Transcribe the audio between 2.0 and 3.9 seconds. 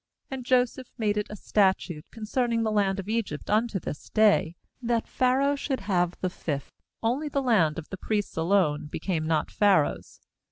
concerning the land of Egypt unto